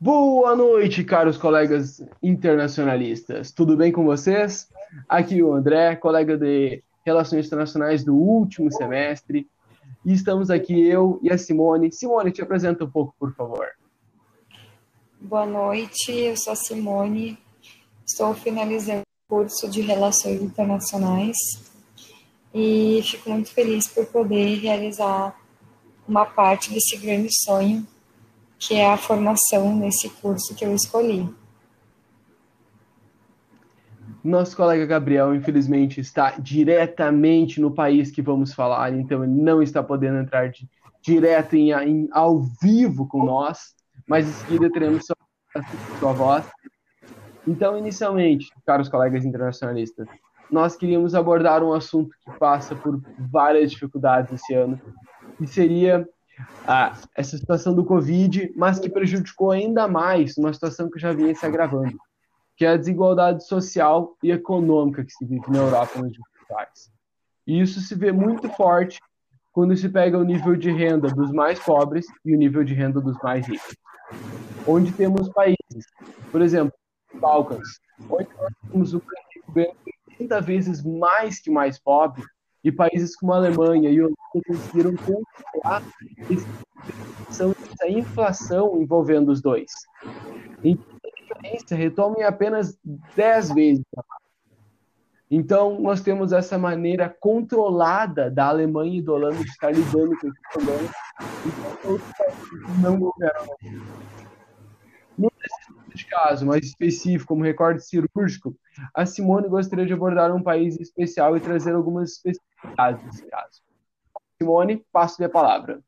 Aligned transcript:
Boa 0.00 0.54
noite, 0.54 1.02
caros 1.02 1.36
colegas 1.36 2.00
internacionalistas. 2.22 3.50
Tudo 3.50 3.76
bem 3.76 3.90
com 3.90 4.04
vocês? 4.04 4.68
Aqui 5.08 5.42
o 5.42 5.52
André, 5.52 5.96
colega 5.96 6.38
de 6.38 6.84
Relações 7.04 7.48
Internacionais 7.48 8.04
do 8.04 8.14
último 8.14 8.70
semestre. 8.70 9.48
E 10.06 10.12
estamos 10.12 10.50
aqui 10.50 10.86
eu 10.86 11.18
e 11.20 11.32
a 11.32 11.36
Simone. 11.36 11.90
Simone, 11.90 12.30
te 12.30 12.40
apresenta 12.40 12.84
um 12.84 12.90
pouco, 12.90 13.12
por 13.18 13.34
favor. 13.34 13.66
Boa 15.20 15.44
noite, 15.44 16.12
eu 16.12 16.36
sou 16.36 16.52
a 16.52 16.56
Simone. 16.56 17.36
Estou 18.06 18.32
finalizando 18.34 19.02
o 19.28 19.34
curso 19.34 19.68
de 19.68 19.80
Relações 19.80 20.40
Internacionais 20.40 21.36
e 22.54 23.00
fico 23.02 23.30
muito 23.30 23.52
feliz 23.52 23.88
por 23.88 24.06
poder 24.06 24.60
realizar 24.60 25.36
uma 26.06 26.24
parte 26.24 26.72
desse 26.72 26.96
grande 26.98 27.30
sonho 27.44 27.84
que 28.58 28.74
é 28.74 28.92
a 28.92 28.96
formação 28.96 29.74
nesse 29.76 30.08
curso 30.10 30.54
que 30.54 30.64
eu 30.64 30.74
escolhi. 30.74 31.28
Nosso 34.22 34.56
colega 34.56 34.84
Gabriel, 34.84 35.34
infelizmente, 35.34 36.00
está 36.00 36.32
diretamente 36.38 37.60
no 37.60 37.70
país 37.70 38.10
que 38.10 38.20
vamos 38.20 38.52
falar, 38.52 38.92
então 38.92 39.22
ele 39.22 39.32
não 39.32 39.62
está 39.62 39.82
podendo 39.82 40.18
entrar 40.18 40.50
de, 40.50 40.68
direto 41.00 41.54
em, 41.54 41.72
em, 41.72 42.08
ao 42.10 42.40
vivo 42.60 43.06
com 43.06 43.24
nós, 43.24 43.74
mas 44.06 44.28
em 44.28 44.32
seguida 44.32 44.70
teremos 44.70 45.06
sua, 45.06 45.16
sua 46.00 46.12
voz. 46.12 46.44
Então, 47.46 47.78
inicialmente, 47.78 48.50
caros 48.66 48.88
colegas 48.88 49.24
internacionalistas, 49.24 50.06
nós 50.50 50.76
queríamos 50.76 51.14
abordar 51.14 51.62
um 51.62 51.72
assunto 51.72 52.10
que 52.24 52.38
passa 52.38 52.74
por 52.74 53.00
várias 53.30 53.70
dificuldades 53.70 54.32
esse 54.32 54.52
ano, 54.54 54.80
que 55.36 55.46
seria 55.46 56.06
ah, 56.66 56.96
essa 57.14 57.36
situação 57.36 57.74
do 57.74 57.84
Covid, 57.84 58.52
mas 58.56 58.78
que 58.78 58.88
prejudicou 58.88 59.50
ainda 59.50 59.88
mais 59.88 60.36
uma 60.36 60.52
situação 60.52 60.90
que 60.90 60.98
já 60.98 61.12
vinha 61.12 61.34
se 61.34 61.44
agravando, 61.44 61.96
que 62.56 62.64
é 62.64 62.68
a 62.68 62.76
desigualdade 62.76 63.46
social 63.46 64.16
e 64.22 64.30
econômica 64.30 65.04
que 65.04 65.12
se 65.12 65.24
vive 65.24 65.50
na 65.50 65.58
Europa 65.58 65.98
nos 65.98 66.08
últimos 66.08 66.50
anos. 66.50 66.90
E 67.46 67.60
isso 67.60 67.80
se 67.80 67.94
vê 67.94 68.12
muito 68.12 68.48
forte 68.50 69.00
quando 69.52 69.76
se 69.76 69.88
pega 69.88 70.18
o 70.18 70.24
nível 70.24 70.54
de 70.54 70.70
renda 70.70 71.08
dos 71.08 71.32
mais 71.32 71.58
pobres 71.58 72.06
e 72.24 72.34
o 72.34 72.38
nível 72.38 72.62
de 72.62 72.74
renda 72.74 73.00
dos 73.00 73.16
mais 73.22 73.46
ricos. 73.46 73.74
Onde 74.66 74.92
temos 74.92 75.28
países, 75.30 75.86
por 76.30 76.42
exemplo, 76.42 76.72
Balcãs, 77.14 77.80
onde 78.08 78.28
nós 78.38 78.52
temos 78.70 78.94
o 78.94 79.02
governo 79.46 79.74
30 80.18 80.40
vezes 80.40 80.82
mais 80.82 81.40
que 81.40 81.50
mais 81.50 81.78
pobre, 81.78 82.22
e 82.68 82.72
países 82.72 83.16
como 83.16 83.32
a 83.32 83.36
Alemanha 83.36 83.90
e 83.90 84.00
Holanda 84.00 84.16
conseguiram 84.46 84.94
controlar 84.96 85.82
essa 87.30 87.88
inflação 87.88 88.80
envolvendo 88.80 89.30
os 89.30 89.40
dois. 89.40 89.70
Então, 90.62 90.84
a 91.04 91.20
diferença 91.20 91.74
retoma 91.74 92.18
em 92.18 92.22
apenas 92.22 92.78
10 93.16 93.54
vezes. 93.54 93.84
Então, 95.30 95.78
nós 95.80 96.00
temos 96.00 96.32
essa 96.32 96.56
maneira 96.56 97.14
controlada 97.20 98.30
da 98.30 98.46
Alemanha 98.46 98.98
e 98.98 99.02
da 99.02 99.12
Holanda 99.12 99.36
de 99.36 99.50
estar 99.50 99.70
lidando 99.70 100.16
com 100.18 100.28
esse 100.28 100.40
problema, 100.52 100.88
enquanto 101.46 102.00
não 102.80 102.98
governam. 102.98 103.46
No 105.18 105.30
caso 106.08 106.46
mais 106.46 106.64
específico, 106.64 107.28
como 107.28 107.44
recorte 107.44 107.84
cirúrgico, 107.84 108.56
a 108.94 109.04
Simone 109.04 109.48
gostaria 109.48 109.84
de 109.84 109.92
abordar 109.92 110.34
um 110.34 110.42
país 110.42 110.80
especial 110.80 111.36
e 111.36 111.40
trazer 111.40 111.74
algumas 111.74 112.12
especificidades 112.12 112.47
nesse 113.04 113.24
caso. 113.26 113.62
Simone, 114.40 114.84
passo-lhe 114.92 115.26
a 115.26 115.30
palavra. 115.30 115.82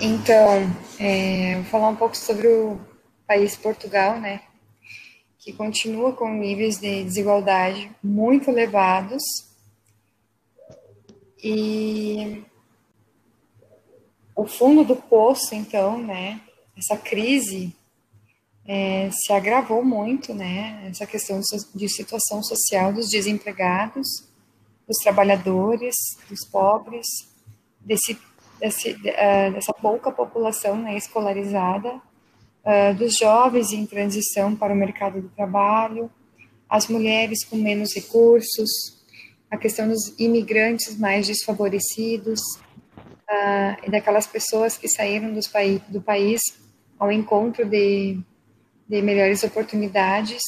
Então, 0.00 0.68
é, 0.98 1.54
vou 1.56 1.64
falar 1.64 1.88
um 1.88 1.96
pouco 1.96 2.16
sobre 2.16 2.46
o 2.46 2.80
país 3.26 3.56
Portugal, 3.56 4.20
né? 4.20 4.42
Que 5.38 5.52
continua 5.52 6.12
com 6.12 6.28
níveis 6.28 6.78
de 6.78 7.04
desigualdade 7.04 7.90
muito 8.02 8.50
elevados. 8.50 9.22
E 11.42 12.44
o 14.34 14.46
fundo 14.46 14.84
do 14.84 14.96
poço, 14.96 15.54
então, 15.54 15.98
né? 15.98 16.40
Essa 16.76 16.96
crise 16.96 17.74
é, 18.66 19.10
se 19.10 19.32
agravou 19.32 19.84
muito, 19.84 20.34
né? 20.34 20.86
Essa 20.88 21.06
questão 21.06 21.40
de 21.74 21.88
situação 21.88 22.42
social 22.42 22.92
dos 22.92 23.08
desempregados, 23.08 24.31
dos 24.92 24.98
trabalhadores, 24.98 25.94
dos 26.28 26.46
pobres, 26.46 27.06
desse, 27.80 28.18
desse, 28.60 28.92
uh, 28.92 29.52
dessa 29.52 29.72
pouca 29.72 30.12
população 30.12 30.76
né, 30.76 30.96
escolarizada, 30.96 31.94
uh, 31.94 32.94
dos 32.94 33.16
jovens 33.16 33.72
em 33.72 33.86
transição 33.86 34.54
para 34.54 34.74
o 34.74 34.76
mercado 34.76 35.22
do 35.22 35.30
trabalho, 35.30 36.10
as 36.68 36.88
mulheres 36.88 37.42
com 37.44 37.56
menos 37.56 37.94
recursos, 37.94 39.02
a 39.50 39.56
questão 39.56 39.88
dos 39.88 40.14
imigrantes 40.18 40.98
mais 40.98 41.26
desfavorecidos, 41.26 42.40
uh, 43.00 43.76
e 43.82 43.90
daquelas 43.90 44.26
pessoas 44.26 44.76
que 44.76 44.88
saíram 44.88 45.32
dos 45.32 45.50
do 45.88 46.02
país 46.02 46.40
ao 46.98 47.10
encontro 47.10 47.64
de 47.64 48.20
de 48.92 49.00
melhores 49.00 49.42
oportunidades 49.42 50.42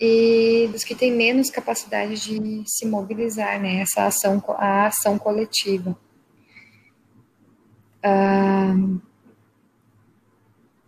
e 0.00 0.68
dos 0.70 0.84
que 0.84 0.94
têm 0.94 1.12
menos 1.12 1.50
capacidade 1.50 2.20
de 2.20 2.62
se 2.66 2.86
mobilizar, 2.86 3.60
né? 3.60 3.80
Essa 3.80 4.06
ação, 4.06 4.42
a 4.56 4.86
ação 4.86 5.18
coletiva. 5.18 5.98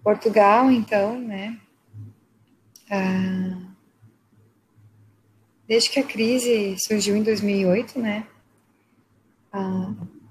Portugal, 0.03 0.71
então, 0.71 1.19
né? 1.21 1.59
Desde 5.67 5.91
que 5.91 6.01
a 6.01 6.05
crise 6.05 6.77
surgiu 6.79 7.17
em 7.17 7.23
2008, 7.23 7.99
né? 7.99 8.27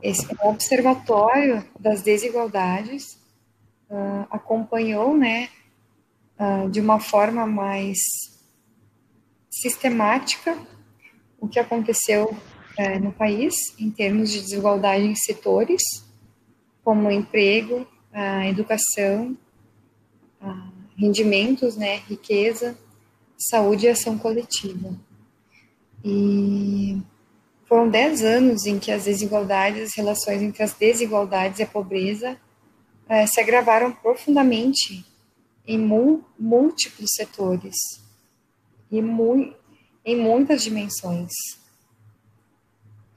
Esse 0.01 0.25
observatório 0.41 1.65
das 1.77 2.01
desigualdades 2.01 3.19
acompanhou, 4.29 5.17
né? 5.17 5.49
de 6.71 6.79
uma 6.79 6.99
forma 7.01 7.45
mais 7.45 7.97
sistemática 9.61 10.57
o 11.39 11.47
que 11.47 11.59
aconteceu 11.59 12.25
uh, 12.25 12.99
no 13.01 13.11
país 13.11 13.55
em 13.79 13.89
termos 13.89 14.31
de 14.31 14.41
desigualdade 14.41 15.05
em 15.05 15.15
setores 15.15 15.81
como 16.83 17.11
emprego, 17.11 17.87
uh, 18.13 18.43
educação, 18.47 19.37
rendimentos, 20.97 21.75
né, 21.75 21.97
riqueza, 22.07 22.77
saúde 23.37 23.85
e 23.85 23.89
ação 23.89 24.17
coletiva. 24.17 24.93
E 26.03 27.01
foram 27.65 27.89
dez 27.89 28.23
anos 28.23 28.65
em 28.65 28.79
que 28.79 28.91
as 28.91 29.05
desigualdades, 29.05 29.89
as 29.89 29.95
relações 29.95 30.41
entre 30.41 30.63
as 30.63 30.73
desigualdades 30.73 31.59
e 31.59 31.63
a 31.63 31.67
pobreza 31.67 32.37
eh, 33.07 33.27
se 33.27 33.39
agravaram 33.39 33.91
profundamente 33.91 35.05
em 35.67 35.77
múltiplos 35.77 37.11
setores 37.13 37.75
e 38.91 39.01
mu 39.01 39.53
em 40.05 40.15
muitas 40.15 40.63
dimensões. 40.63 41.31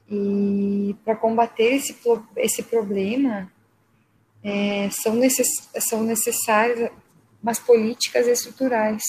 E 0.09 0.95
para 1.03 1.15
combater 1.15 1.75
esse, 1.75 1.95
esse 2.35 2.63
problema, 2.63 3.51
é, 4.43 4.89
são, 4.91 5.15
necess 5.15 5.69
são 5.79 6.03
necessárias 6.03 6.91
umas 7.41 7.59
políticas 7.59 8.27
estruturais, 8.27 9.01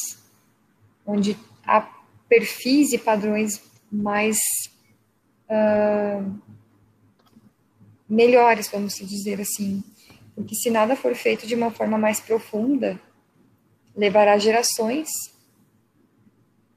onde 1.06 1.36
há 1.64 1.88
perfis 2.28 2.92
e 2.92 2.98
padrões 2.98 3.60
mais 3.92 4.36
uh, 5.48 6.40
melhores, 8.08 8.68
vamos 8.68 8.94
dizer 8.94 9.40
assim. 9.40 9.84
Porque 10.34 10.54
se 10.56 10.70
nada 10.70 10.96
for 10.96 11.14
feito 11.14 11.46
de 11.46 11.54
uma 11.54 11.70
forma 11.70 11.96
mais 11.96 12.18
profunda, 12.18 13.00
levará 13.94 14.36
gerações 14.36 15.08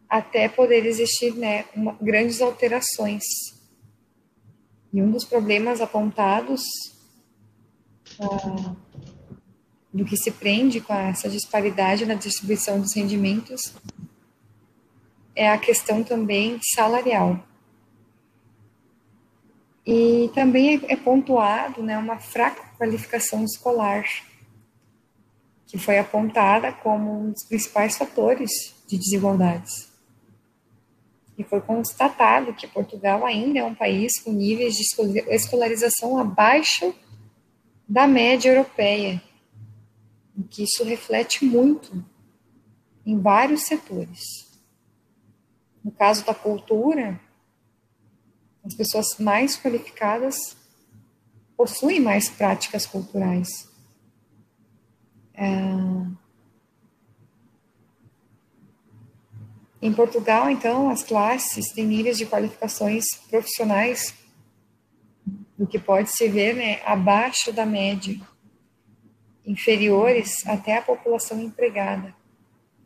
até 0.10 0.48
poder 0.48 0.86
existir 0.86 1.34
né, 1.34 1.66
uma, 1.76 1.94
grandes 2.02 2.42
alterações. 2.42 3.24
E 4.94 5.02
um 5.02 5.12
dos 5.12 5.26
problemas 5.26 5.82
apontados 5.82 6.62
ah, 8.20 8.76
do 9.94 10.06
que 10.06 10.16
se 10.16 10.32
prende 10.32 10.80
com 10.80 10.94
essa 10.94 11.30
disparidade 11.30 12.06
na 12.06 12.14
distribuição 12.14 12.80
dos 12.80 12.96
rendimentos 12.96 13.74
é 15.36 15.50
a 15.50 15.58
questão 15.58 16.04
também 16.04 16.60
salarial. 16.74 17.44
E 19.86 20.30
também 20.34 20.76
é, 20.76 20.94
é 20.94 20.96
pontuado 20.96 21.84
né, 21.84 21.98
uma 21.98 22.18
fraca 22.18 22.62
qualificação 22.78 23.44
escolar 23.44 24.06
que 25.68 25.78
foi 25.78 26.00
apontada 26.00 26.72
como 26.72 27.26
um 27.26 27.32
dos 27.32 27.44
principais 27.46 27.98
fatores 27.98 28.50
de 28.88 28.98
desigualdades. 28.98 29.87
E 31.38 31.44
foi 31.44 31.62
constatado 31.62 32.54
que 32.54 32.68
Portugal 32.68 33.26
ainda 33.26 33.60
é 33.60 33.64
um 33.64 33.76
país 33.76 34.20
com 34.20 34.32
níveis 34.32 34.76
de 34.76 34.84
escolarização 35.30 36.18
abaixo 36.18 36.96
da 37.88 38.08
média 38.08 38.50
europeia, 38.50 39.22
que 40.50 40.64
isso 40.64 40.84
reflete 40.84 41.46
muito 41.46 42.04
em 43.06 43.20
vários 43.20 43.64
setores. 43.64 44.48
No 45.84 45.92
caso 45.92 46.26
da 46.26 46.34
cultura, 46.34 47.20
as 48.66 48.76
pessoas 48.76 49.18
mais 49.18 49.58
qualificadas 49.58 50.58
possuem 51.56 52.00
mais 52.02 52.30
práticas 52.30 52.86
culturais. 52.86 53.48
É... 55.34 55.48
Em 59.80 59.94
Portugal, 59.94 60.50
então, 60.50 60.90
as 60.90 61.04
classes 61.04 61.72
têm 61.72 61.86
níveis 61.86 62.18
de 62.18 62.26
qualificações 62.26 63.06
profissionais 63.30 64.16
do 65.56 65.68
que 65.68 65.78
pode 65.78 66.10
se 66.10 66.28
ver 66.28 66.56
né, 66.56 66.82
abaixo 66.84 67.54
da 67.54 67.66
média, 67.66 68.20
inferiores 69.46 70.46
até 70.48 70.78
a 70.78 70.82
população 70.82 71.40
empregada. 71.40 72.14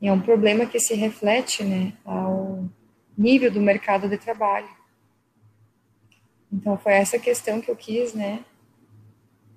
E 0.02 0.08
é 0.08 0.12
um 0.12 0.20
problema 0.20 0.66
que 0.66 0.80
se 0.80 0.94
reflete 0.94 1.64
né, 1.64 1.94
ao 2.04 2.66
nível 3.18 3.50
do 3.50 3.62
mercado 3.62 4.10
de 4.10 4.18
trabalho. 4.18 4.70
Então, 6.52 6.78
foi 6.78 6.94
essa 6.94 7.18
questão 7.18 7.62
que 7.62 7.72
eu 7.72 7.76
quis 7.76 8.14
né, 8.14 8.44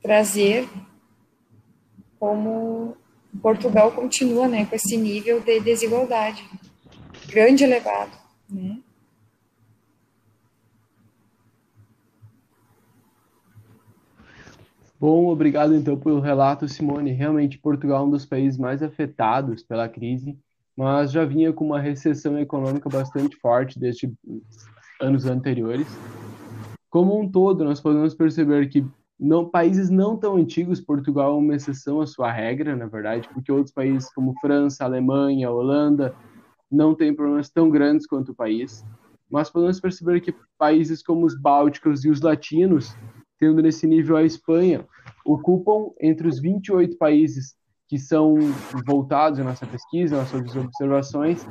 trazer 0.00 0.68
como 2.16 2.96
Portugal 3.42 3.90
continua 3.90 4.46
né, 4.46 4.64
com 4.66 4.76
esse 4.76 4.96
nível 4.96 5.40
de 5.40 5.58
desigualdade 5.58 6.48
grande 7.34 7.64
elevado. 7.64 8.12
Né? 8.48 8.78
Bom, 15.00 15.26
obrigado 15.26 15.74
então 15.74 15.98
pelo 15.98 16.20
relato, 16.20 16.68
Simone. 16.68 17.10
Realmente, 17.10 17.58
Portugal 17.58 18.04
é 18.04 18.06
um 18.06 18.10
dos 18.10 18.24
países 18.24 18.58
mais 18.58 18.82
afetados 18.82 19.62
pela 19.62 19.88
crise, 19.88 20.38
mas 20.76 21.10
já 21.10 21.24
vinha 21.24 21.52
com 21.52 21.66
uma 21.66 21.80
recessão 21.80 22.38
econômica 22.38 22.88
bastante 22.88 23.36
forte 23.36 23.78
desde 23.78 24.10
anos 25.00 25.26
anteriores. 25.26 25.88
Como 26.88 27.20
um 27.20 27.28
todo, 27.28 27.64
nós 27.64 27.80
podemos 27.80 28.14
perceber 28.14 28.68
que 28.68 28.86
não, 29.18 29.48
países 29.48 29.90
não 29.90 30.16
tão 30.16 30.36
antigos, 30.36 30.80
Portugal 30.80 31.34
é 31.34 31.38
uma 31.38 31.56
exceção 31.56 32.00
à 32.00 32.06
sua 32.06 32.30
regra, 32.30 32.76
na 32.76 32.86
verdade, 32.86 33.28
porque 33.34 33.50
outros 33.50 33.74
países 33.74 34.12
como 34.14 34.38
França, 34.40 34.84
Alemanha, 34.84 35.50
Holanda 35.50 36.14
não 36.74 36.94
têm 36.94 37.14
problemas 37.14 37.48
tão 37.48 37.70
grandes 37.70 38.06
quanto 38.06 38.32
o 38.32 38.34
país. 38.34 38.84
Mas 39.30 39.50
podemos 39.50 39.80
perceber 39.80 40.20
que 40.20 40.34
países 40.58 41.02
como 41.02 41.24
os 41.24 41.38
bálticos 41.38 42.04
e 42.04 42.10
os 42.10 42.20
latinos 42.20 42.94
tendo 43.38 43.60
nesse 43.60 43.86
nível 43.86 44.16
a 44.16 44.24
Espanha, 44.24 44.86
ocupam 45.24 45.92
entre 46.00 46.28
os 46.28 46.40
28 46.40 46.96
países 46.96 47.54
que 47.86 47.98
são 47.98 48.36
voltados 48.86 49.38
à 49.38 49.44
nossa 49.44 49.66
pesquisa, 49.66 50.20
às 50.20 50.32
nossas 50.32 50.56
observações, 50.56 51.46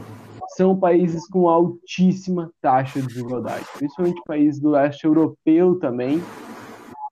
são 0.58 0.76
países 0.76 1.28
com 1.28 1.48
altíssima 1.48 2.52
taxa 2.62 3.00
de 3.00 3.08
desigualdade. 3.08 3.66
Principalmente 3.78 4.22
países 4.26 4.60
do 4.60 4.70
leste 4.70 5.06
europeu 5.06 5.78
também 5.80 6.22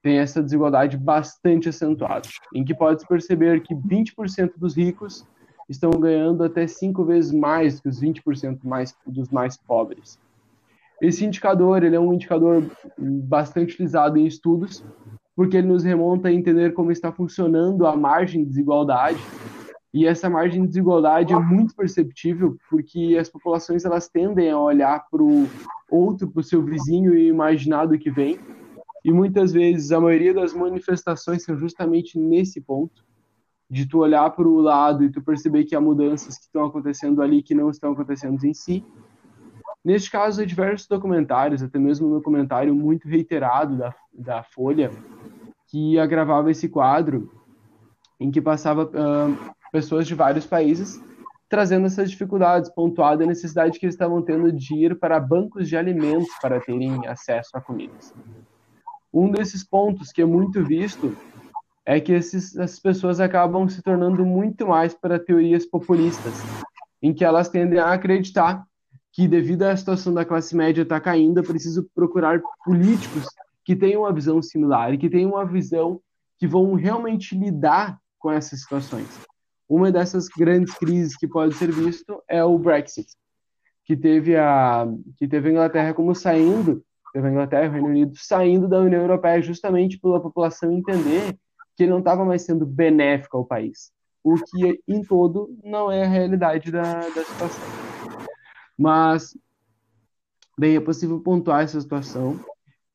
tem 0.01 0.17
essa 0.17 0.41
desigualdade 0.41 0.97
bastante 0.97 1.69
acentuada, 1.69 2.27
em 2.55 2.65
que 2.65 2.73
pode-se 2.73 3.07
perceber 3.07 3.61
que 3.61 3.75
20% 3.75 4.53
dos 4.57 4.75
ricos 4.75 5.23
estão 5.71 5.91
ganhando 5.91 6.43
até 6.43 6.67
cinco 6.67 7.03
vezes 7.05 7.31
mais 7.31 7.79
que 7.79 7.87
os 7.87 7.99
20% 8.01 8.59
mais, 8.63 8.95
dos 9.07 9.29
mais 9.29 9.57
pobres. 9.57 10.19
Esse 11.01 11.25
indicador 11.25 11.83
ele 11.83 11.95
é 11.95 11.99
um 11.99 12.13
indicador 12.13 12.63
bastante 12.97 13.73
utilizado 13.73 14.17
em 14.17 14.27
estudos, 14.27 14.83
porque 15.35 15.57
ele 15.57 15.67
nos 15.67 15.83
remonta 15.83 16.27
a 16.27 16.33
entender 16.33 16.73
como 16.73 16.91
está 16.91 17.11
funcionando 17.11 17.87
a 17.87 17.95
margem 17.95 18.43
de 18.43 18.49
desigualdade. 18.49 19.19
E 19.93 20.05
essa 20.05 20.29
margem 20.29 20.61
de 20.61 20.67
desigualdade 20.67 21.33
é 21.33 21.39
muito 21.39 21.75
perceptível, 21.75 22.55
porque 22.69 23.17
as 23.19 23.29
populações 23.29 23.83
elas 23.83 24.07
tendem 24.07 24.51
a 24.51 24.59
olhar 24.59 25.05
para 25.09 25.23
o 25.23 25.47
outro, 25.89 26.29
para 26.29 26.39
o 26.39 26.43
seu 26.43 26.63
vizinho 26.63 27.15
e 27.15 27.27
imaginar 27.27 27.87
do 27.87 27.97
que 27.97 28.11
vem. 28.11 28.39
E 29.03 29.11
muitas 29.11 29.51
vezes 29.51 29.91
a 29.91 29.99
maioria 29.99 30.33
das 30.33 30.53
manifestações 30.53 31.43
são 31.43 31.57
justamente 31.57 32.19
nesse 32.19 32.61
ponto, 32.61 33.03
de 33.71 33.87
tu 33.87 33.99
olhar 33.99 34.29
para 34.29 34.47
o 34.47 34.59
lado 34.59 35.03
e 35.03 35.09
tu 35.09 35.21
perceber 35.21 35.63
que 35.63 35.75
há 35.75 35.81
mudanças 35.81 36.37
que 36.37 36.43
estão 36.43 36.65
acontecendo 36.65 37.21
ali 37.21 37.41
que 37.41 37.55
não 37.55 37.71
estão 37.71 37.93
acontecendo 37.93 38.43
em 38.45 38.53
si, 38.53 38.85
Neste 39.83 40.11
caso, 40.11 40.45
diversos 40.45 40.87
documentários, 40.87 41.63
até 41.63 41.79
mesmo 41.79 42.07
um 42.07 42.11
documentário 42.11 42.73
muito 42.75 43.07
reiterado 43.07 43.75
da, 43.77 43.95
da 44.13 44.43
Folha, 44.43 44.91
que 45.67 45.97
agravava 45.97 46.51
esse 46.51 46.69
quadro, 46.69 47.31
em 48.19 48.29
que 48.29 48.39
passava 48.39 48.83
uh, 48.83 49.51
pessoas 49.71 50.05
de 50.05 50.13
vários 50.13 50.45
países 50.45 51.01
trazendo 51.49 51.85
essas 51.85 52.09
dificuldades, 52.09 52.69
pontuada 52.69 53.25
a 53.25 53.27
necessidade 53.27 53.77
que 53.77 53.85
eles 53.85 53.95
estavam 53.95 54.21
tendo 54.21 54.53
de 54.53 54.73
ir 54.73 54.97
para 54.97 55.19
bancos 55.19 55.67
de 55.67 55.75
alimentos 55.75 56.29
para 56.41 56.61
terem 56.61 57.05
acesso 57.07 57.49
a 57.55 57.59
comidas. 57.59 58.13
Um 59.13 59.29
desses 59.29 59.61
pontos 59.61 60.13
que 60.13 60.21
é 60.21 60.25
muito 60.25 60.63
visto 60.63 61.13
é 61.85 61.99
que 61.99 62.11
esses, 62.11 62.55
essas 62.55 62.79
pessoas 62.79 63.19
acabam 63.19 63.67
se 63.67 63.81
tornando 63.81 64.25
muito 64.25 64.67
mais 64.67 64.93
para 64.93 65.19
teorias 65.19 65.65
populistas, 65.65 66.33
em 67.01 67.13
que 67.13 67.25
elas 67.25 67.49
tendem 67.49 67.79
a 67.79 67.93
acreditar 67.93 68.63
que 69.11 69.27
devido 69.27 69.63
à 69.63 69.75
situação 69.75 70.13
da 70.13 70.23
classe 70.23 70.55
média 70.55 70.83
estar 70.83 70.99
tá 70.99 71.01
caindo, 71.01 71.39
é 71.39 71.43
preciso 71.43 71.89
procurar 71.93 72.41
políticos 72.63 73.25
que 73.65 73.75
tenham 73.75 74.03
uma 74.03 74.13
visão 74.13 74.41
similar 74.41 74.93
e 74.93 74.97
que 74.97 75.09
tenham 75.09 75.31
uma 75.31 75.45
visão 75.45 75.99
que 76.37 76.47
vão 76.47 76.73
realmente 76.73 77.37
lidar 77.37 77.99
com 78.17 78.31
essas 78.31 78.61
situações. 78.61 79.07
Uma 79.67 79.91
dessas 79.91 80.27
grandes 80.27 80.73
crises 80.75 81.15
que 81.15 81.27
pode 81.27 81.55
ser 81.55 81.71
visto 81.71 82.21
é 82.27 82.43
o 82.43 82.57
Brexit, 82.57 83.07
que 83.85 83.95
teve 83.95 84.35
a 84.35 84.87
que 85.17 85.27
teve 85.27 85.49
a 85.49 85.51
Inglaterra 85.51 85.93
como 85.93 86.15
saindo, 86.15 86.83
teve 87.13 87.27
a 87.27 87.31
Inglaterra 87.31 87.65
e 87.65 87.69
o 87.69 87.71
Reino 87.73 87.87
Unido 87.87 88.13
saindo 88.15 88.67
da 88.67 88.79
União 88.79 89.01
Europeia 89.01 89.41
justamente 89.41 89.99
pela 89.99 90.21
população 90.21 90.71
entender 90.71 91.37
que 91.81 91.85
ele 91.85 91.91
não 91.91 91.99
estava 91.99 92.23
mais 92.23 92.43
sendo 92.43 92.63
benéfico 92.63 93.37
ao 93.37 93.45
país, 93.45 93.91
o 94.23 94.35
que 94.35 94.79
em 94.87 95.01
todo 95.03 95.49
não 95.63 95.91
é 95.91 96.03
a 96.03 96.07
realidade 96.07 96.71
da, 96.71 96.99
da 96.99 97.23
situação. 97.23 97.63
Mas, 98.77 99.35
bem, 100.55 100.75
é 100.75 100.79
possível 100.79 101.19
pontuar 101.19 101.63
essa 101.63 101.81
situação 101.81 102.39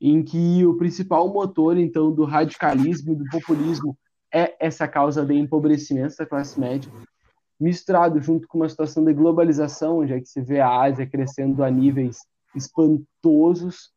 em 0.01 0.23
que 0.23 0.65
o 0.65 0.77
principal 0.77 1.29
motor, 1.33 1.77
então, 1.77 2.13
do 2.13 2.25
radicalismo 2.25 3.13
e 3.13 3.17
do 3.17 3.25
populismo 3.25 3.99
é 4.33 4.55
essa 4.65 4.87
causa 4.87 5.27
de 5.27 5.35
empobrecimento 5.35 6.17
da 6.17 6.27
classe 6.27 6.61
média, 6.61 6.93
misturado 7.59 8.21
junto 8.21 8.47
com 8.47 8.59
uma 8.59 8.69
situação 8.69 9.05
de 9.05 9.13
globalização, 9.13 9.99
onde 9.99 10.13
é 10.13 10.21
que 10.21 10.29
se 10.29 10.41
vê 10.41 10.61
a 10.61 10.81
Ásia 10.81 11.09
crescendo 11.09 11.65
a 11.65 11.71
níveis 11.71 12.19
espantosos, 12.55 13.91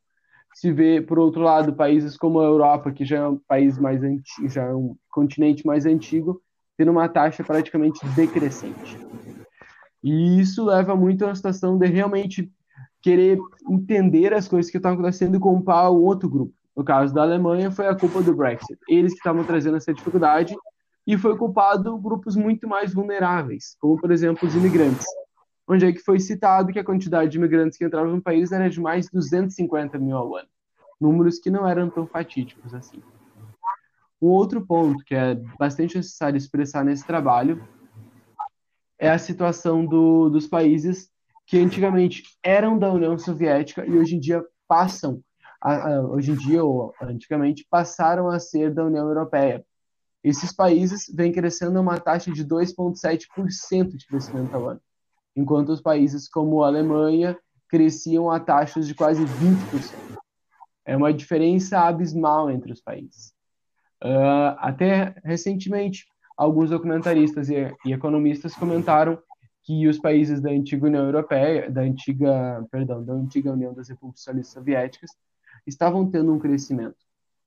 se 0.59 0.73
vê, 0.73 1.01
por 1.01 1.17
outro 1.17 1.41
lado, 1.41 1.73
países 1.73 2.17
como 2.17 2.41
a 2.41 2.43
Europa, 2.43 2.91
que 2.91 3.05
já 3.05 3.19
é 3.19 3.27
um 3.27 3.37
país 3.47 3.77
mais 3.77 4.03
antigo, 4.03 4.49
já 4.49 4.63
é 4.63 4.75
um 4.75 4.93
continente 5.09 5.65
mais 5.65 5.85
antigo, 5.85 6.41
tendo 6.77 6.91
uma 6.91 7.07
taxa 7.07 7.45
praticamente 7.45 8.05
decrescente. 8.07 8.97
E 10.03 10.37
isso 10.37 10.65
leva 10.65 10.97
muito 10.97 11.23
uma 11.23 11.33
situação 11.33 11.77
de 11.77 11.85
realmente 11.87 12.51
querer 13.01 13.39
entender 13.69 14.33
as 14.33 14.49
coisas 14.49 14.69
que 14.69 14.75
estão 14.75 14.91
acontecendo 14.91 15.37
e 15.37 15.39
comparar 15.39 15.91
o 15.91 16.03
outro 16.03 16.29
grupo. 16.29 16.53
No 16.75 16.83
caso 16.83 17.13
da 17.13 17.21
Alemanha, 17.21 17.71
foi 17.71 17.87
a 17.87 17.95
culpa 17.95 18.21
do 18.21 18.35
Brexit. 18.35 18.77
Eles 18.89 19.13
que 19.13 19.19
estavam 19.19 19.45
trazendo 19.45 19.77
essa 19.77 19.93
dificuldade 19.93 20.57
e 21.07 21.17
foi 21.17 21.37
culpado 21.37 21.97
grupos 21.97 22.35
muito 22.35 22.67
mais 22.67 22.93
vulneráveis, 22.93 23.77
como, 23.79 23.97
por 23.97 24.11
exemplo, 24.11 24.45
os 24.45 24.53
imigrantes. 24.53 25.05
Onde 25.71 25.85
é 25.85 25.93
que 25.93 25.99
foi 25.99 26.19
citado 26.19 26.73
que 26.73 26.79
a 26.79 26.83
quantidade 26.83 27.29
de 27.29 27.38
imigrantes 27.38 27.77
que 27.77 27.85
entravam 27.85 28.15
no 28.15 28.21
país 28.21 28.51
era 28.51 28.67
de 28.67 28.81
mais 28.81 29.05
de 29.05 29.11
250 29.11 29.99
mil 29.99 30.17
ao 30.17 30.35
ano. 30.35 30.49
Números 30.99 31.38
que 31.38 31.51
não 31.51 31.67
eram 31.67 31.91
tão 31.91 32.07
fatídicos 32.07 32.73
assim. 32.73 33.03
Um 34.19 34.29
outro 34.29 34.65
ponto 34.65 35.03
que 35.05 35.13
é 35.13 35.35
bastante 35.59 35.95
necessário 35.95 36.38
expressar 36.38 36.83
nesse 36.83 37.05
trabalho 37.05 37.63
é 38.97 39.11
a 39.11 39.19
situação 39.19 39.85
do, 39.85 40.27
dos 40.29 40.47
países 40.47 41.11
que 41.45 41.59
antigamente 41.59 42.23
eram 42.43 42.77
da 42.77 42.91
União 42.91 43.17
Soviética 43.17 43.85
e 43.85 43.97
hoje 43.97 44.15
em 44.15 44.19
dia 44.19 44.43
passam, 44.67 45.23
a, 45.61 45.93
a, 45.93 46.01
hoje 46.01 46.31
em 46.31 46.35
dia 46.35 46.63
ou 46.63 46.93
antigamente 46.99 47.65
passaram 47.69 48.27
a 48.27 48.39
ser 48.39 48.73
da 48.73 48.83
União 48.83 49.07
Europeia. 49.07 49.63
Esses 50.23 50.51
países 50.51 51.05
vêm 51.15 51.31
crescendo 51.31 51.77
a 51.77 51.81
uma 51.81 51.99
taxa 51.99 52.31
de 52.31 52.43
2,7% 52.43 53.95
de 53.95 54.05
crescimento 54.05 54.53
ao 54.53 54.69
ano, 54.69 54.81
enquanto 55.39 55.69
os 55.69 55.81
países 55.81 56.27
como 56.27 56.63
a 56.63 56.67
Alemanha 56.67 57.38
cresciam 57.69 58.29
a 58.29 58.39
taxas 58.39 58.86
de 58.86 58.93
quase 58.93 59.24
20%. 59.24 60.17
É 60.86 60.98
uma 60.98 61.13
diferença 61.13 61.79
abismal 61.79 62.50
entre 62.50 62.74
os 62.74 62.81
países. 62.81 63.31
Uh, 64.03 64.55
até 64.58 65.15
recentemente, 65.24 66.05
alguns 66.38 66.72
documentaristas 66.72 67.50
e, 67.50 67.55
e 67.86 67.93
economistas 67.93 68.55
comentaram 68.55 69.17
que 69.63 69.88
os 69.88 70.00
países 70.00 70.41
da 70.41 70.50
antiga 70.50 70.88
União 70.88 71.05
Europeia, 71.05 71.69
da 71.69 71.81
antiga, 71.81 72.65
perdão, 72.72 73.03
da 73.03 73.13
antiga 73.13 73.51
União 73.51 73.74
das 73.74 73.88
Repúblicas 73.88 74.22
Socialistas 74.22 74.53
Soviéticas, 74.53 75.12
estavam 75.65 76.10
tendo 76.10 76.34
um 76.34 76.39
crescimento. 76.39 76.98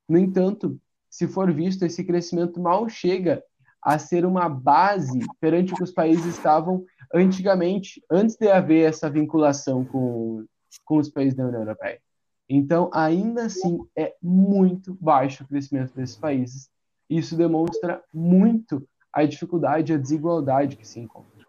No 0.09 0.19
entanto, 0.19 0.79
se 1.11 1.27
for 1.27 1.53
visto, 1.53 1.85
esse 1.85 2.05
crescimento 2.05 2.61
mal 2.61 2.89
chega 2.89 3.43
a 3.83 3.99
ser 3.99 4.25
uma 4.25 4.49
base 4.49 5.19
perante 5.41 5.73
o 5.73 5.77
que 5.77 5.83
os 5.83 5.91
países 5.91 6.25
estavam 6.27 6.85
antigamente, 7.14 8.02
antes 8.11 8.37
de 8.37 8.49
haver 8.49 8.88
essa 8.88 9.11
vinculação 9.11 9.85
com, 9.85 10.45
com 10.85 10.99
os 10.99 11.09
países 11.09 11.35
da 11.35 11.47
União 11.47 11.61
Europeia. 11.61 12.00
Então, 12.49 12.90
ainda 12.92 13.47
assim, 13.47 13.81
é 13.97 14.14
muito 14.23 14.97
baixo 15.00 15.45
o 15.45 15.47
crescimento 15.47 15.95
desses 15.95 16.16
países. 16.16 16.69
Isso 17.09 17.37
demonstra 17.37 18.02
muito 18.12 18.87
a 19.12 19.25
dificuldade, 19.25 19.92
a 19.92 19.99
desigualdade 19.99 20.76
que 20.76 20.87
se 20.87 21.00
encontra. 21.00 21.47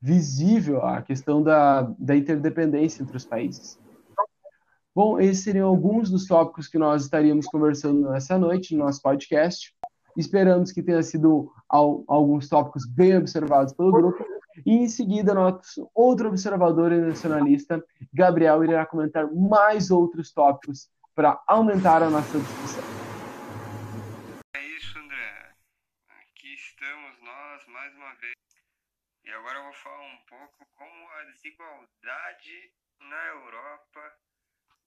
Visível 0.00 0.82
a 0.82 1.02
questão 1.02 1.42
da, 1.42 1.82
da 1.98 2.16
interdependência 2.16 3.02
entre 3.02 3.16
os 3.16 3.24
países. 3.24 3.78
Bom, 4.94 5.18
esses 5.18 5.42
seriam 5.42 5.68
alguns 5.68 6.08
dos 6.08 6.26
tópicos 6.26 6.68
que 6.68 6.78
nós 6.78 7.02
estaríamos 7.02 7.46
conversando 7.46 8.10
nessa 8.10 8.38
noite 8.38 8.76
no 8.76 8.84
nosso 8.84 9.02
podcast. 9.02 9.74
Esperamos 10.16 10.70
que 10.70 10.82
tenha 10.82 11.02
sido 11.02 11.50
alguns 11.68 12.48
tópicos 12.48 12.86
bem 12.86 13.16
observados 13.16 13.72
pelo 13.72 13.90
grupo. 13.90 14.24
E 14.64 14.72
em 14.72 14.88
seguida, 14.88 15.34
nosso 15.34 15.90
outro 15.94 16.28
observador 16.28 16.92
e 16.92 17.00
nacionalista, 17.00 17.84
Gabriel, 18.12 18.62
irá 18.62 18.86
comentar 18.86 19.26
mais 19.32 19.90
outros 19.90 20.32
tópicos 20.32 20.88
para 21.14 21.42
aumentar 21.46 22.02
a 22.02 22.10
nossa 22.10 22.38
discussão. 22.38 22.84
É 24.54 24.62
isso, 24.62 24.98
André. 24.98 25.54
Aqui 26.08 26.54
estamos 26.54 27.20
nós 27.20 27.66
mais 27.68 27.94
uma 27.94 28.14
vez. 28.16 28.34
E 29.24 29.30
agora 29.30 29.58
eu 29.58 29.64
vou 29.64 29.74
falar 29.74 30.02
um 30.02 30.18
pouco 30.28 30.66
como 30.74 31.08
a 31.18 31.24
desigualdade 31.32 32.72
na 33.00 33.26
Europa 33.26 34.00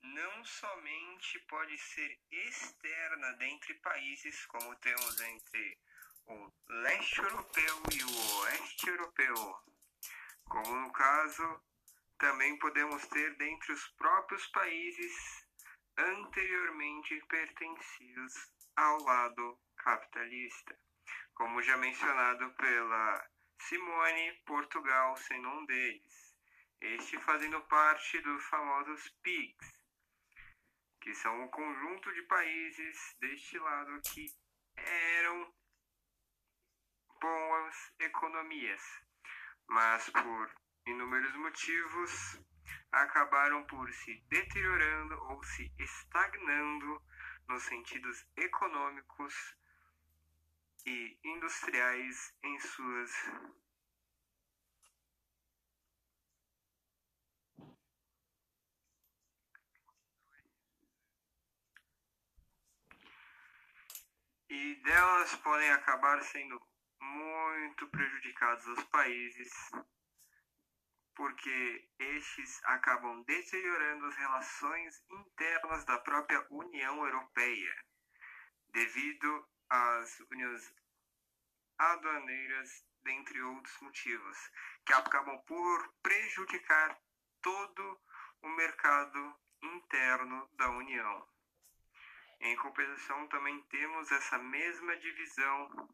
não 0.02 0.46
somente 0.46 1.40
pode 1.50 1.78
ser 1.78 2.18
externa 2.32 3.34
dentre 3.40 3.74
países, 3.76 4.46
como 4.46 4.76
temos 4.76 5.22
entre 5.22 5.78
o 6.28 6.52
leste 6.68 7.20
europeu 7.20 7.84
e 7.94 8.04
o 8.04 8.40
oeste 8.42 8.90
europeu, 8.90 9.36
como 10.46 10.76
no 10.76 10.92
caso 10.92 11.62
também 12.18 12.58
podemos 12.60 13.06
ter 13.08 13.36
dentre 13.38 13.72
os 13.72 13.88
próprios 13.90 14.46
países 14.48 15.46
anteriormente 15.98 17.20
pertencidos 17.28 18.34
ao 18.76 19.02
lado 19.04 19.60
capitalista, 19.78 20.78
como 21.34 21.62
já 21.62 21.78
mencionado 21.78 22.54
pela 22.56 23.30
Simone, 23.60 24.34
Portugal 24.46 25.16
sendo 25.18 25.48
um 25.50 25.66
deles, 25.66 26.36
este 26.82 27.18
fazendo 27.20 27.62
parte 27.62 28.20
dos 28.22 28.44
famosos 28.46 29.10
PIGs, 29.24 29.78
que 31.02 31.16
são 31.16 31.46
o 31.46 31.50
conjunto 31.50 32.14
de 32.14 32.22
países 32.24 33.16
deste 33.20 33.58
lado 33.58 34.02
que 34.14 34.26
eram 34.76 35.54
boas 37.20 37.94
economias, 38.00 38.82
mas 39.68 40.10
por 40.10 40.52
inúmeros 40.86 41.36
motivos 41.36 42.40
acabaram 42.92 43.66
por 43.66 43.92
se 43.92 44.16
deteriorando 44.30 45.16
ou 45.30 45.44
se 45.44 45.72
estagnando 45.80 47.02
nos 47.48 47.64
sentidos 47.64 48.26
econômicos 48.36 49.56
e 50.86 51.20
industriais 51.24 52.34
em 52.44 52.60
suas 52.60 53.12
e 64.50 64.76
delas 64.76 65.36
podem 65.38 65.70
acabar 65.72 66.22
sendo 66.24 66.62
muito 67.00 67.88
prejudicados 67.88 68.66
os 68.68 68.84
países 68.86 69.52
porque 71.18 71.90
estes 71.98 72.64
acabam 72.66 73.24
deteriorando 73.24 74.06
as 74.06 74.16
relações 74.16 75.04
internas 75.10 75.84
da 75.84 75.98
própria 75.98 76.46
União 76.52 77.04
Europeia, 77.04 77.76
devido 78.70 79.50
às 79.68 80.20
uniões 80.32 80.72
aduaneiras, 81.80 82.86
dentre 83.02 83.42
outros 83.42 83.82
motivos, 83.82 84.52
que 84.86 84.94
acabam 84.94 85.40
por 85.48 85.94
prejudicar 86.04 87.00
todo 87.42 88.00
o 88.44 88.50
mercado 88.50 89.36
interno 89.64 90.48
da 90.54 90.70
União. 90.70 91.28
Em 92.42 92.56
compensação, 92.58 93.28
também 93.30 93.60
temos 93.64 94.12
essa 94.12 94.38
mesma 94.38 94.96
divisão 94.98 95.90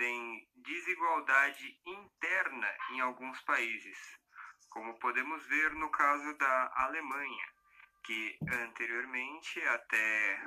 de 0.00 0.48
desigualdade 0.56 1.78
interna 1.84 2.74
em 2.92 3.00
alguns 3.00 3.38
países, 3.42 3.98
como 4.70 4.98
podemos 4.98 5.46
ver 5.46 5.74
no 5.74 5.90
caso 5.90 6.38
da 6.38 6.72
Alemanha, 6.76 7.46
que 8.04 8.38
anteriormente, 8.64 9.60
até 9.68 10.42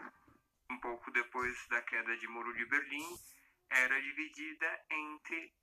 um 0.71 0.79
pouco 0.79 1.11
depois 1.11 1.67
da 1.67 1.83
queda 1.83 2.17
de 2.17 2.27
Muro 2.27 2.51
de 2.55 2.65
Berlim, 2.65 3.15
era 3.69 4.01
dividida 4.01 4.85
entre 4.89 5.53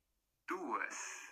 duas. 0.47 1.29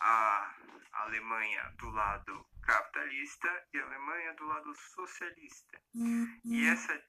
A 0.00 0.54
Alemanha 0.92 1.74
do 1.78 1.90
lado 1.90 2.46
capitalista 2.62 3.66
e 3.72 3.78
a 3.78 3.84
Alemanha 3.84 4.34
do 4.34 4.44
lado 4.46 4.72
socialista. 4.76 5.82
Uhum. 5.96 6.40
E 6.44 6.68
essa 6.68 7.04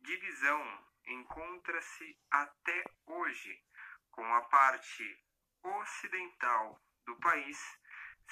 divisão 0.00 0.92
encontra-se 1.06 2.18
até 2.30 2.84
hoje 3.06 3.62
com 4.12 4.24
a 4.34 4.42
parte 4.42 5.18
ocidental 5.62 6.80
do 7.04 7.16
país 7.16 7.58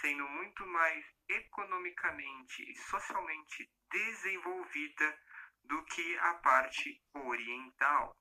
sendo 0.00 0.26
muito 0.28 0.66
mais 0.66 1.04
economicamente 1.28 2.62
e 2.70 2.74
socialmente 2.76 3.70
desenvolvida 3.90 5.18
do 5.64 5.84
que 5.84 6.18
a 6.18 6.34
parte 6.34 7.02
oriental. 7.14 8.16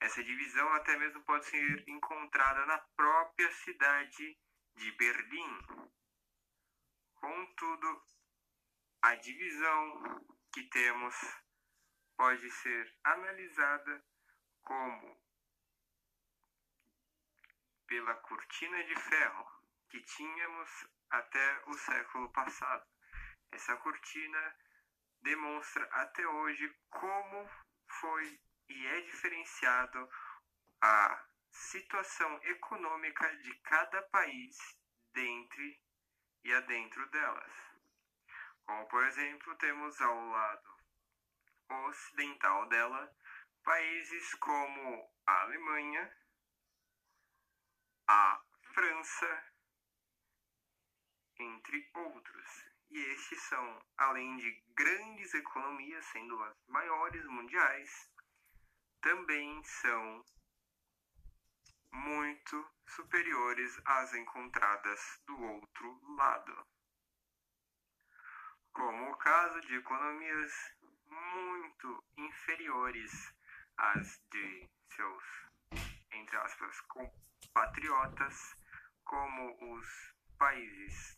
Essa 0.00 0.22
divisão 0.22 0.70
até 0.74 0.96
mesmo 0.98 1.22
pode 1.24 1.46
ser 1.46 1.88
encontrada 1.88 2.66
na 2.66 2.78
própria 2.96 3.50
cidade 3.52 4.38
de 4.76 4.92
Berlim. 4.92 5.58
Contudo, 7.14 8.02
a 9.02 9.14
divisão 9.14 10.26
que 10.52 10.64
temos 10.64 11.14
pode 12.16 12.50
ser 12.50 12.94
analisada 13.02 14.04
como 14.62 15.20
pela 17.86 18.14
cortina 18.16 18.82
de 18.84 18.96
ferro 18.96 19.62
que 19.88 20.00
tínhamos 20.02 20.88
até 21.10 21.62
o 21.66 21.74
século 21.74 22.28
passado. 22.30 22.84
Essa 23.52 23.76
cortina 23.76 24.56
demonstra 25.22 25.84
até 25.92 26.26
hoje 26.26 26.68
como 26.90 27.48
foi 27.86 28.40
e 28.68 28.86
é 28.86 29.00
diferenciado 29.02 30.08
a 30.80 31.24
situação 31.50 32.40
econômica 32.42 33.36
de 33.36 33.54
cada 33.60 34.02
país 34.02 34.56
dentre 35.12 35.80
e 36.42 36.52
adentro 36.52 37.06
delas. 37.10 37.52
Como 38.66 38.86
por 38.86 39.04
exemplo, 39.04 39.54
temos 39.56 40.00
ao 40.00 40.28
lado 40.28 40.74
ocidental 41.68 42.68
dela, 42.68 43.16
países 43.62 44.34
como 44.34 45.10
a 45.26 45.42
Alemanha, 45.42 46.12
a 48.08 48.40
França, 48.72 49.44
entre 51.38 51.90
outros. 51.94 52.64
E 52.90 52.98
estes 52.98 53.42
são, 53.42 53.82
além 53.96 54.36
de 54.36 54.50
grandes 54.74 55.34
economias, 55.34 56.04
sendo 56.06 56.40
as 56.42 56.56
maiores 56.68 57.24
mundiais, 57.26 58.10
também 59.00 59.62
são 59.64 60.24
muito 61.90 62.70
superiores 62.86 63.80
às 63.84 64.14
encontradas 64.14 65.20
do 65.26 65.40
outro 65.40 66.14
lado. 66.16 66.66
Como 68.72 69.10
o 69.10 69.16
caso 69.16 69.60
de 69.62 69.76
economias 69.76 70.52
muito 71.06 72.04
inferiores 72.16 73.34
às 73.76 74.20
de 74.30 74.68
seus, 74.90 75.24
entre 76.12 76.36
aspas, 76.36 76.80
compatriotas, 77.54 78.56
como 79.04 79.76
os 79.76 79.86
países 80.36 81.16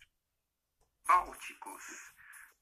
bálticos, 1.07 2.13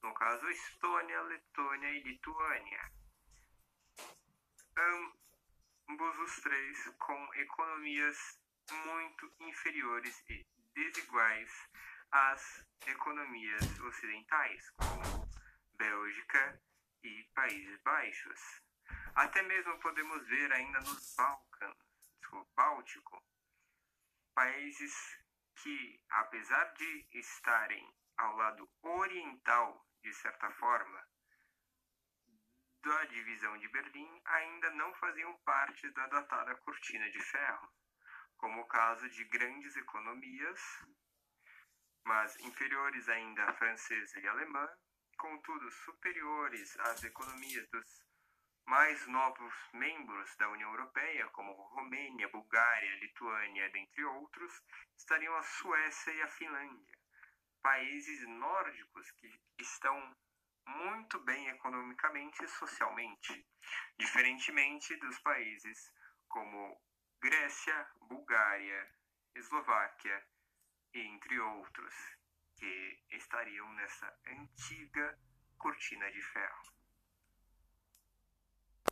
no 0.01 0.15
caso 0.15 0.49
Estônia, 0.49 1.21
Letônia 1.23 1.91
e 1.91 2.03
Lituânia. 2.05 2.93
Ambos 5.89 6.19
os 6.19 6.41
três 6.41 6.89
com 6.99 7.35
economias 7.35 8.39
muito 8.87 9.33
inferiores 9.41 10.23
e 10.31 10.47
desiguais 10.75 11.69
às 12.13 12.65
economias 12.87 13.81
ocidentais, 13.81 14.71
como 14.71 15.29
Bélgica 15.77 16.61
e 17.03 17.25
Países 17.35 17.83
Baixos. 17.83 18.41
Até 19.17 19.43
mesmo 19.43 19.81
podemos 19.81 20.25
ver 20.29 20.53
ainda 20.53 20.79
nos 20.81 21.15
Balcãs, 21.17 21.77
báltico, 22.55 23.23
países 24.35 24.93
que, 25.57 26.01
apesar 26.11 26.73
de 26.75 27.09
estarem 27.13 27.95
ao 28.17 28.37
lado 28.37 28.69
oriental, 28.83 29.87
de 30.03 30.13
certa 30.13 30.51
forma, 30.53 31.09
da 32.83 33.05
divisão 33.07 33.57
de 33.59 33.69
Berlim, 33.69 34.21
ainda 34.27 34.71
não 34.73 34.93
faziam 34.95 35.35
parte 35.39 35.91
da 35.93 36.07
datada 36.09 36.55
cortina 36.57 37.11
de 37.11 37.21
ferro, 37.21 37.73
como 38.37 38.61
o 38.61 38.69
caso 38.69 39.09
de 39.09 39.25
grandes 39.25 39.75
economias, 39.77 40.61
mas 42.05 42.39
inferiores 42.41 43.09
ainda 43.09 43.45
à 43.45 43.55
francesa 43.55 44.21
e 44.21 44.29
alemã, 44.29 44.69
contudo 45.17 45.71
superiores 45.71 46.79
às 46.81 47.03
economias 47.05 47.67
dos 47.71 48.05
mais 48.67 49.07
novos 49.07 49.55
membros 49.73 50.37
da 50.37 50.49
União 50.49 50.71
Europeia, 50.71 51.29
como 51.29 51.53
Romênia, 51.53 52.29
Bulgária, 52.29 52.97
Lituânia, 52.97 53.71
dentre 53.71 54.05
outros, 54.05 54.63
estariam 54.97 55.35
a 55.37 55.43
Suécia 55.43 56.13
e 56.13 56.23
a 56.23 56.29
Finlândia, 56.29 56.99
países 57.63 58.27
nórdicos 58.27 59.11
que 59.13 59.31
estão 59.59 60.17
muito 60.67 61.19
bem 61.21 61.49
economicamente 61.49 62.43
e 62.43 62.49
socialmente, 62.49 63.47
diferentemente 63.99 64.97
dos 64.97 65.19
países 65.19 65.93
como 66.29 66.81
Grécia, 67.21 67.89
Bulgária, 68.01 68.91
Eslováquia, 69.35 70.27
entre 70.95 71.39
outros, 71.39 71.95
que 72.57 73.05
estariam 73.11 73.71
nessa 73.75 74.21
antiga 74.27 75.19
cortina 75.59 76.11
de 76.11 76.23
ferro. 76.23 76.74